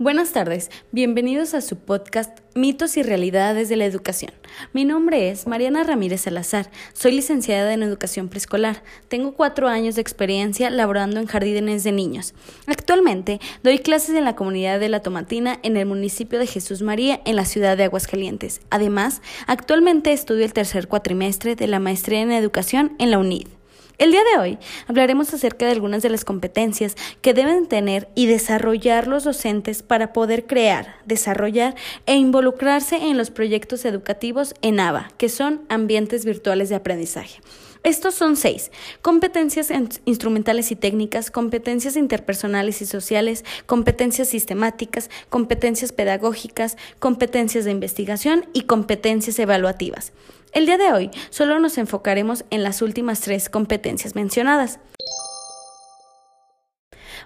[0.00, 4.30] Buenas tardes, bienvenidos a su podcast Mitos y Realidades de la Educación.
[4.72, 10.00] Mi nombre es Mariana Ramírez Salazar, soy licenciada en Educación Preescolar, tengo cuatro años de
[10.00, 12.34] experiencia laborando en jardines de niños.
[12.68, 17.20] Actualmente doy clases en la comunidad de La Tomatina en el municipio de Jesús María
[17.24, 18.60] en la ciudad de Aguascalientes.
[18.70, 23.57] Además, actualmente estudio el tercer cuatrimestre de la maestría en Educación en la UNID.
[23.98, 28.26] El día de hoy hablaremos acerca de algunas de las competencias que deben tener y
[28.26, 31.74] desarrollar los docentes para poder crear, desarrollar
[32.06, 37.40] e involucrarse en los proyectos educativos en ABA, que son ambientes virtuales de aprendizaje.
[37.82, 38.70] Estos son seis.
[39.02, 39.72] Competencias
[40.04, 48.62] instrumentales y técnicas, competencias interpersonales y sociales, competencias sistemáticas, competencias pedagógicas, competencias de investigación y
[48.62, 50.12] competencias evaluativas.
[50.52, 54.80] El día de hoy solo nos enfocaremos en las últimas tres competencias mencionadas.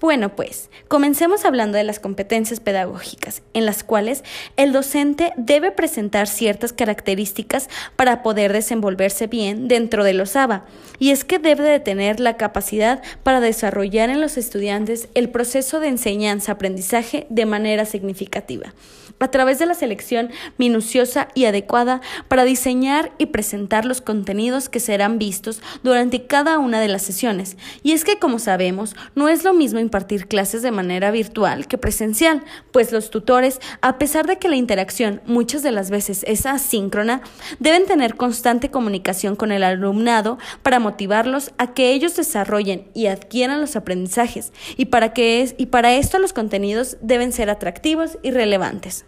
[0.00, 4.24] Bueno, pues, comencemos hablando de las competencias pedagógicas, en las cuales
[4.56, 10.64] el docente debe presentar ciertas características para poder desenvolverse bien dentro de los ABA,
[10.98, 15.80] y es que debe de tener la capacidad para desarrollar en los estudiantes el proceso
[15.80, 18.72] de enseñanza-aprendizaje de manera significativa
[19.18, 24.80] a través de la selección minuciosa y adecuada para diseñar y presentar los contenidos que
[24.80, 27.56] serán vistos durante cada una de las sesiones.
[27.82, 31.78] Y es que, como sabemos, no es lo mismo impartir clases de manera virtual que
[31.78, 36.46] presencial, pues los tutores, a pesar de que la interacción muchas de las veces es
[36.46, 37.22] asíncrona,
[37.58, 43.60] deben tener constante comunicación con el alumnado para motivarlos a que ellos desarrollen y adquieran
[43.60, 48.30] los aprendizajes y para que es, y para esto los contenidos deben ser atractivos y
[48.30, 49.04] relevantes.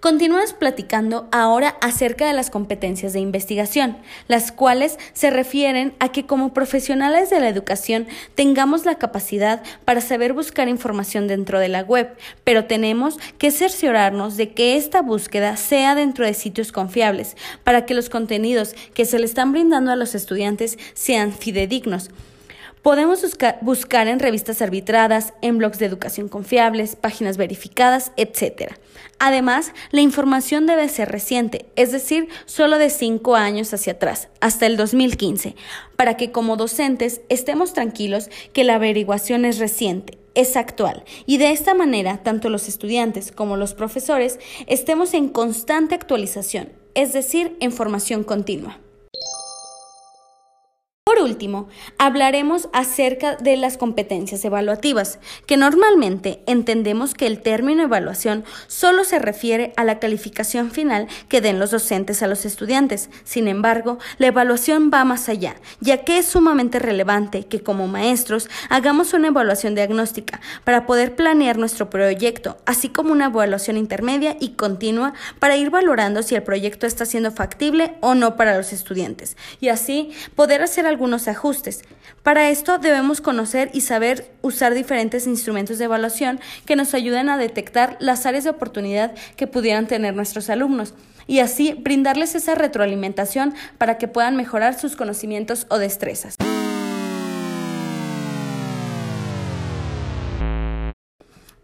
[0.00, 3.96] Continuamos platicando ahora acerca de las competencias de investigación,
[4.28, 10.00] las cuales se refieren a que como profesionales de la educación tengamos la capacidad para
[10.00, 15.56] saber buscar información dentro de la web, pero tenemos que cerciorarnos de que esta búsqueda
[15.56, 19.96] sea dentro de sitios confiables, para que los contenidos que se le están brindando a
[19.96, 22.10] los estudiantes sean fidedignos.
[22.88, 23.20] Podemos
[23.60, 28.72] buscar, en revistas arbitradas, en blogs de educación confiables, páginas verificadas, etc.
[29.18, 34.64] Además, la información debe ser reciente, es decir, solo de cinco años hacia atrás, hasta
[34.64, 35.54] el 2015,
[35.96, 41.50] para que como docentes estemos tranquilos que la averiguación es reciente, es actual y de
[41.50, 47.70] esta manera tanto los estudiantes como los profesores estemos en constante actualización, es decir, en
[47.70, 48.78] formación continua.
[51.28, 51.68] Último,
[51.98, 59.18] hablaremos acerca de las competencias evaluativas, que normalmente entendemos que el término evaluación solo se
[59.18, 63.10] refiere a la calificación final que den los docentes a los estudiantes.
[63.24, 68.48] Sin embargo, la evaluación va más allá, ya que es sumamente relevante que como maestros
[68.70, 74.50] hagamos una evaluación diagnóstica para poder planear nuestro proyecto, así como una evaluación intermedia y
[74.50, 79.36] continua para ir valorando si el proyecto está siendo factible o no para los estudiantes,
[79.60, 81.82] y así poder hacer algunos ajustes.
[82.22, 87.38] Para esto debemos conocer y saber usar diferentes instrumentos de evaluación que nos ayuden a
[87.38, 90.94] detectar las áreas de oportunidad que pudieran tener nuestros alumnos
[91.26, 96.36] y así brindarles esa retroalimentación para que puedan mejorar sus conocimientos o destrezas.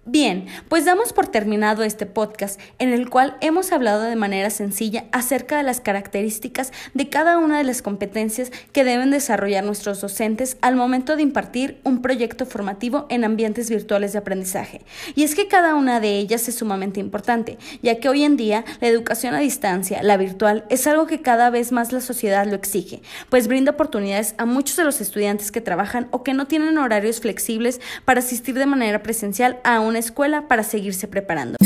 [0.06, 5.06] Bien, pues damos por terminado este podcast en el cual hemos hablado de manera sencilla
[5.12, 10.59] acerca de las características de cada una de las competencias que deben desarrollar nuestros docentes
[10.60, 14.82] al momento de impartir un proyecto formativo en ambientes virtuales de aprendizaje.
[15.15, 18.66] Y es que cada una de ellas es sumamente importante, ya que hoy en día
[18.82, 22.56] la educación a distancia, la virtual, es algo que cada vez más la sociedad lo
[22.56, 23.00] exige,
[23.31, 27.21] pues brinda oportunidades a muchos de los estudiantes que trabajan o que no tienen horarios
[27.21, 31.56] flexibles para asistir de manera presencial a una escuela para seguirse preparando.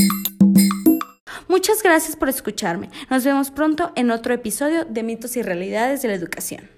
[1.49, 2.91] Muchas gracias por escucharme.
[3.09, 6.78] Nos vemos pronto en otro episodio de Mitos y Realidades de la Educación.